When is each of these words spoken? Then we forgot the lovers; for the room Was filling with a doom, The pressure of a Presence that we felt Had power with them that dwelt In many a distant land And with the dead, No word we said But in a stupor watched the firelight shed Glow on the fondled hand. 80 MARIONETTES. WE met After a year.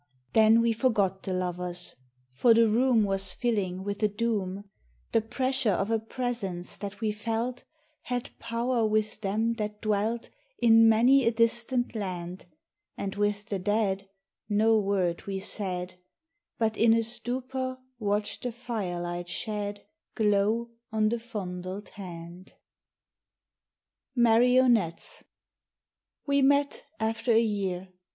Then 0.33 0.61
we 0.61 0.73
forgot 0.73 1.21
the 1.21 1.31
lovers; 1.33 1.95
for 2.33 2.55
the 2.55 2.67
room 2.67 3.03
Was 3.03 3.33
filling 3.33 3.83
with 3.83 4.01
a 4.01 4.07
doom, 4.07 4.63
The 5.11 5.21
pressure 5.21 5.69
of 5.69 5.91
a 5.91 5.99
Presence 5.99 6.75
that 6.77 7.01
we 7.01 7.11
felt 7.11 7.65
Had 8.05 8.31
power 8.39 8.83
with 8.83 9.21
them 9.21 9.53
that 9.57 9.79
dwelt 9.79 10.31
In 10.57 10.89
many 10.89 11.27
a 11.27 11.31
distant 11.31 11.93
land 11.93 12.47
And 12.97 13.13
with 13.13 13.45
the 13.49 13.59
dead, 13.59 14.09
No 14.49 14.79
word 14.79 15.27
we 15.27 15.39
said 15.39 15.99
But 16.57 16.77
in 16.77 16.95
a 16.95 17.03
stupor 17.03 17.77
watched 17.99 18.41
the 18.41 18.51
firelight 18.51 19.29
shed 19.29 19.85
Glow 20.15 20.71
on 20.91 21.09
the 21.09 21.19
fondled 21.19 21.89
hand. 21.89 22.53
80 24.13 24.15
MARIONETTES. 24.15 25.23
WE 26.25 26.41
met 26.41 26.85
After 26.99 27.33
a 27.33 27.39
year. 27.39 27.89